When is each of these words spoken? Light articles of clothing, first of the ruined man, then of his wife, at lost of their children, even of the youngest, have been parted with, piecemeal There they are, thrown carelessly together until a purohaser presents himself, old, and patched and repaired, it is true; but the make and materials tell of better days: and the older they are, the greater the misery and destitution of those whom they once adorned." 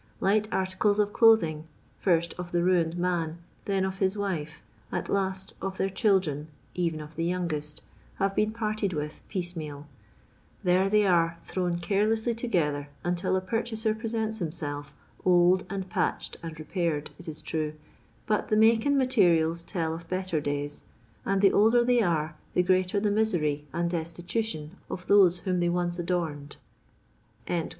Light 0.19 0.47
articles 0.51 0.97
of 0.97 1.13
clothing, 1.13 1.67
first 1.99 2.33
of 2.39 2.51
the 2.51 2.63
ruined 2.63 2.97
man, 2.97 3.37
then 3.65 3.85
of 3.85 3.99
his 3.99 4.17
wife, 4.17 4.63
at 4.91 5.09
lost 5.09 5.53
of 5.61 5.77
their 5.77 5.91
children, 5.91 6.47
even 6.73 6.99
of 6.99 7.15
the 7.15 7.23
youngest, 7.23 7.83
have 8.15 8.33
been 8.33 8.49
parted 8.51 8.93
with, 8.93 9.21
piecemeal 9.29 9.85
There 10.63 10.89
they 10.89 11.05
are, 11.05 11.37
thrown 11.43 11.77
carelessly 11.77 12.33
together 12.33 12.89
until 13.03 13.35
a 13.35 13.41
purohaser 13.41 13.93
presents 13.93 14.39
himself, 14.39 14.95
old, 15.23 15.65
and 15.69 15.87
patched 15.87 16.35
and 16.41 16.57
repaired, 16.57 17.11
it 17.19 17.27
is 17.27 17.43
true; 17.43 17.73
but 18.25 18.47
the 18.47 18.57
make 18.57 18.87
and 18.87 18.97
materials 18.97 19.63
tell 19.63 19.93
of 19.93 20.07
better 20.09 20.41
days: 20.41 20.83
and 21.27 21.41
the 21.41 21.53
older 21.53 21.83
they 21.83 22.01
are, 22.01 22.35
the 22.55 22.63
greater 22.63 22.99
the 22.99 23.11
misery 23.11 23.65
and 23.71 23.91
destitution 23.91 24.77
of 24.89 25.05
those 25.05 25.41
whom 25.45 25.59
they 25.59 25.69
once 25.69 25.99
adorned." 25.99 26.55